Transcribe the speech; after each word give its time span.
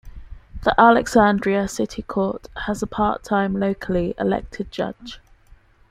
The 0.63 0.73
Alexandria 0.81 1.67
City 1.67 2.01
Court 2.01 2.47
has 2.65 2.81
a 2.81 2.87
part-time 2.87 3.59
locally 3.59 4.15
elected 4.17 4.71
judge. 4.71 5.19